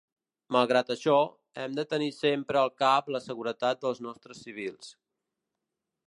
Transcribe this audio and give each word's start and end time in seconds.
Malgrat 0.55 0.87
això, 0.93 1.17
hem 1.63 1.75
de 1.79 1.83
tenir 1.91 2.07
sempre 2.19 2.59
al 2.61 2.73
cap 2.83 3.11
la 3.15 3.21
seguretat 3.25 3.83
dels 3.85 4.01
nostres 4.07 4.41
civils. 4.47 4.89